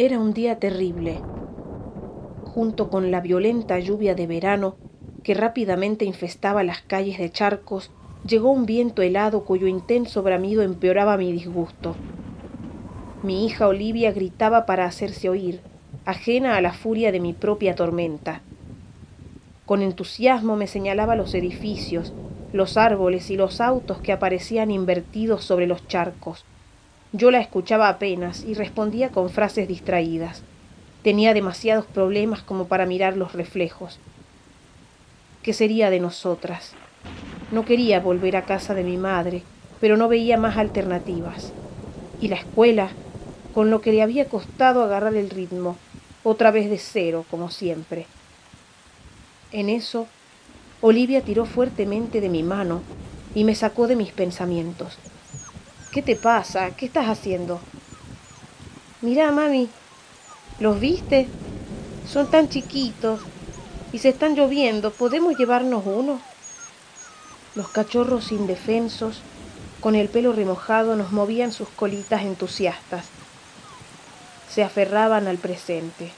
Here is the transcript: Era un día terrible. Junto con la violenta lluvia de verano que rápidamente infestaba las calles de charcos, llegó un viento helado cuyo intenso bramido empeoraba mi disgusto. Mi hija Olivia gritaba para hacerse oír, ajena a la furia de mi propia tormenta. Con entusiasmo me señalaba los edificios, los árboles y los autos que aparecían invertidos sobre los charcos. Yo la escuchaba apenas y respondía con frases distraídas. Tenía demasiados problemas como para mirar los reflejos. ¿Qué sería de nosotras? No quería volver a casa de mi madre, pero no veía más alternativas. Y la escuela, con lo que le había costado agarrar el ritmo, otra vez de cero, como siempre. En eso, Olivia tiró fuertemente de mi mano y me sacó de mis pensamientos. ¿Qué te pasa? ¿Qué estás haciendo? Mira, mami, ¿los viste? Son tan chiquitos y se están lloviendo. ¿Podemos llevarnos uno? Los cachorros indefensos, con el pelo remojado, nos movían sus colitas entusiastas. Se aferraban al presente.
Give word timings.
Era 0.00 0.20
un 0.20 0.32
día 0.32 0.60
terrible. 0.60 1.18
Junto 2.54 2.88
con 2.88 3.10
la 3.10 3.20
violenta 3.20 3.80
lluvia 3.80 4.14
de 4.14 4.28
verano 4.28 4.76
que 5.24 5.34
rápidamente 5.34 6.04
infestaba 6.04 6.62
las 6.62 6.82
calles 6.82 7.18
de 7.18 7.32
charcos, 7.32 7.90
llegó 8.24 8.52
un 8.52 8.64
viento 8.64 9.02
helado 9.02 9.44
cuyo 9.44 9.66
intenso 9.66 10.22
bramido 10.22 10.62
empeoraba 10.62 11.16
mi 11.16 11.32
disgusto. 11.32 11.96
Mi 13.24 13.44
hija 13.44 13.66
Olivia 13.66 14.12
gritaba 14.12 14.66
para 14.66 14.84
hacerse 14.84 15.30
oír, 15.30 15.62
ajena 16.04 16.56
a 16.56 16.60
la 16.60 16.72
furia 16.72 17.10
de 17.10 17.18
mi 17.18 17.32
propia 17.32 17.74
tormenta. 17.74 18.42
Con 19.66 19.82
entusiasmo 19.82 20.54
me 20.54 20.68
señalaba 20.68 21.16
los 21.16 21.34
edificios, 21.34 22.12
los 22.52 22.76
árboles 22.76 23.32
y 23.32 23.36
los 23.36 23.60
autos 23.60 23.98
que 23.98 24.12
aparecían 24.12 24.70
invertidos 24.70 25.42
sobre 25.42 25.66
los 25.66 25.88
charcos. 25.88 26.44
Yo 27.12 27.30
la 27.30 27.40
escuchaba 27.40 27.88
apenas 27.88 28.44
y 28.44 28.52
respondía 28.52 29.08
con 29.08 29.30
frases 29.30 29.66
distraídas. 29.66 30.42
Tenía 31.02 31.32
demasiados 31.32 31.86
problemas 31.86 32.42
como 32.42 32.66
para 32.66 32.84
mirar 32.84 33.16
los 33.16 33.32
reflejos. 33.32 33.98
¿Qué 35.42 35.54
sería 35.54 35.88
de 35.88 36.00
nosotras? 36.00 36.72
No 37.50 37.64
quería 37.64 38.00
volver 38.00 38.36
a 38.36 38.42
casa 38.42 38.74
de 38.74 38.84
mi 38.84 38.98
madre, 38.98 39.42
pero 39.80 39.96
no 39.96 40.08
veía 40.08 40.36
más 40.36 40.58
alternativas. 40.58 41.52
Y 42.20 42.28
la 42.28 42.36
escuela, 42.36 42.90
con 43.54 43.70
lo 43.70 43.80
que 43.80 43.92
le 43.92 44.02
había 44.02 44.28
costado 44.28 44.82
agarrar 44.82 45.14
el 45.14 45.30
ritmo, 45.30 45.78
otra 46.24 46.50
vez 46.50 46.68
de 46.68 46.76
cero, 46.76 47.24
como 47.30 47.50
siempre. 47.50 48.04
En 49.50 49.70
eso, 49.70 50.06
Olivia 50.82 51.22
tiró 51.22 51.46
fuertemente 51.46 52.20
de 52.20 52.28
mi 52.28 52.42
mano 52.42 52.82
y 53.34 53.44
me 53.44 53.54
sacó 53.54 53.86
de 53.86 53.96
mis 53.96 54.12
pensamientos. 54.12 54.98
¿Qué 55.98 56.14
te 56.14 56.14
pasa? 56.14 56.70
¿Qué 56.76 56.86
estás 56.86 57.08
haciendo? 57.08 57.58
Mira, 59.00 59.32
mami, 59.32 59.68
¿los 60.60 60.78
viste? 60.78 61.26
Son 62.08 62.30
tan 62.30 62.48
chiquitos 62.48 63.18
y 63.92 63.98
se 63.98 64.10
están 64.10 64.36
lloviendo. 64.36 64.92
¿Podemos 64.92 65.36
llevarnos 65.36 65.82
uno? 65.86 66.20
Los 67.56 67.66
cachorros 67.70 68.30
indefensos, 68.30 69.22
con 69.80 69.96
el 69.96 70.08
pelo 70.08 70.32
remojado, 70.32 70.94
nos 70.94 71.10
movían 71.10 71.50
sus 71.50 71.68
colitas 71.68 72.22
entusiastas. 72.22 73.06
Se 74.48 74.62
aferraban 74.62 75.26
al 75.26 75.38
presente. 75.38 76.12